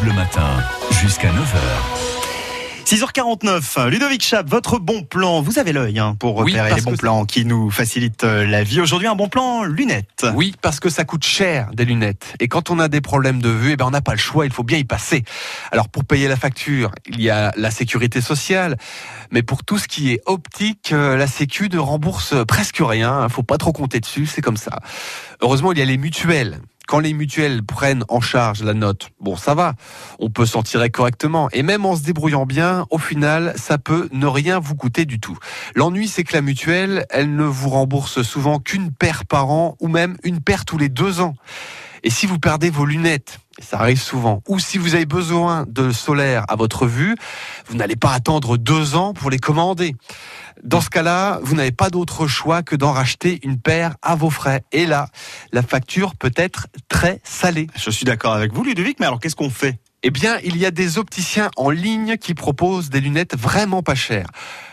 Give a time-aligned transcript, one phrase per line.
[0.00, 2.16] Bleu Matin, jusqu'à 9h.
[2.84, 6.90] 6h49, Ludovic Chap, votre bon plan, vous avez l'œil hein, pour Oui, repérer parce les
[6.90, 8.80] bons plans qui nous facilitent euh, la vie.
[8.80, 10.26] Aujourd'hui, un bon plan lunettes.
[10.34, 12.34] Oui, parce que ça coûte cher des lunettes.
[12.40, 14.46] Et quand on a des problèmes de vue, eh ben on n'a pas le choix,
[14.46, 15.24] il faut bien y passer.
[15.72, 18.76] Alors pour payer la facture, il y a la sécurité sociale,
[19.30, 23.28] mais pour tout ce qui est optique, euh, la Sécu ne rembourse presque rien.
[23.28, 24.78] Faut pas trop compter dessus, c'est comme ça.
[25.40, 26.60] Heureusement, il y a les mutuelles.
[26.86, 29.74] Quand les mutuelles prennent en charge la note, bon, ça va,
[30.20, 31.48] on peut s'en tirer correctement.
[31.52, 35.18] Et même en se débrouillant bien, au final, ça peut ne rien vous coûter du
[35.18, 35.36] tout.
[35.74, 39.88] L'ennui, c'est que la mutuelle, elle ne vous rembourse souvent qu'une paire par an ou
[39.88, 41.34] même une paire tous les deux ans.
[42.04, 45.64] Et si vous perdez vos lunettes, et ça arrive souvent, ou si vous avez besoin
[45.66, 47.16] de solaire à votre vue,
[47.68, 49.96] vous n'allez pas attendre deux ans pour les commander.
[50.64, 54.30] Dans ce cas-là, vous n'avez pas d'autre choix que d'en racheter une paire à vos
[54.30, 54.64] frais.
[54.72, 55.08] Et là,
[55.52, 57.66] la facture peut être très salée.
[57.76, 59.78] Je suis d'accord avec vous, Ludovic, mais alors qu'est-ce qu'on fait?
[60.08, 63.96] Eh bien, il y a des opticiens en ligne qui proposent des lunettes vraiment pas
[63.96, 64.28] chères.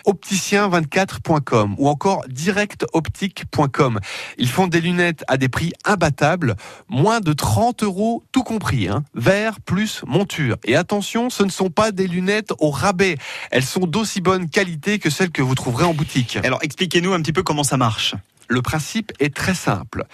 [0.06, 4.00] Opticien24.com ou encore directoptique.com.
[4.38, 6.56] Ils font des lunettes à des prix imbattables,
[6.88, 9.06] moins de 30 euros tout compris, hein.
[9.16, 10.58] verre plus monture.
[10.66, 13.18] Et attention, ce ne sont pas des lunettes au rabais.
[13.50, 16.38] Elles sont d'aussi bonne qualité que celles que vous trouverez en boutique.
[16.44, 18.14] Alors expliquez-nous un petit peu comment ça marche.
[18.50, 20.06] Le principe est très simple.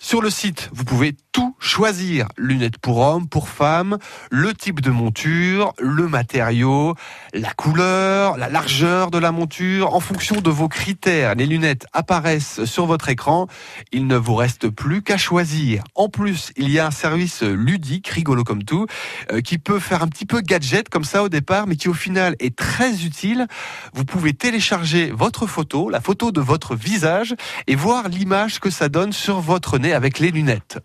[0.00, 2.28] Sur le site, vous pouvez tout choisir.
[2.38, 3.98] Lunettes pour hommes, pour femmes,
[4.30, 6.94] le type de monture, le matériau,
[7.34, 9.92] la couleur, la largeur de la monture.
[9.92, 13.48] En fonction de vos critères, les lunettes apparaissent sur votre écran.
[13.92, 15.82] Il ne vous reste plus qu'à choisir.
[15.94, 18.86] En plus, il y a un service ludique, rigolo comme tout,
[19.32, 21.94] euh, qui peut faire un petit peu gadget comme ça au départ, mais qui au
[21.94, 23.46] final est très utile.
[23.92, 27.34] Vous pouvez télécharger votre photo, la photo de votre visage,
[27.66, 30.78] et voir l'image que ça donne sur votre nez avec les lunettes.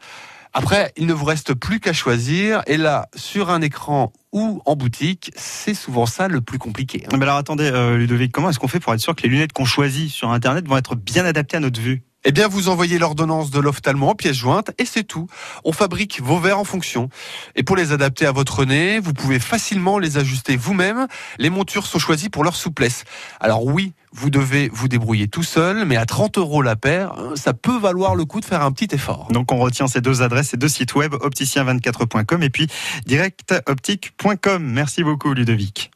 [0.53, 2.61] Après, il ne vous reste plus qu'à choisir.
[2.67, 7.05] Et là, sur un écran ou en boutique, c'est souvent ça le plus compliqué.
[7.05, 7.17] hein.
[7.17, 9.53] Mais alors attendez, euh, Ludovic, comment est-ce qu'on fait pour être sûr que les lunettes
[9.53, 12.03] qu'on choisit sur Internet vont être bien adaptées à notre vue?
[12.23, 15.25] Eh bien, vous envoyez l'ordonnance de l'ophtalmo en pièce jointe et c'est tout.
[15.63, 17.09] On fabrique vos verres en fonction.
[17.55, 21.07] Et pour les adapter à votre nez, vous pouvez facilement les ajuster vous-même.
[21.39, 23.05] Les montures sont choisies pour leur souplesse.
[23.39, 27.33] Alors oui, vous devez vous débrouiller tout seul, mais à 30 euros la paire, hein,
[27.35, 29.27] ça peut valoir le coup de faire un petit effort.
[29.31, 32.67] Donc on retient ces deux adresses, ces deux sites web, opticien24.com et puis
[33.05, 34.63] directoptique.com.
[34.63, 35.91] Merci beaucoup, Ludovic.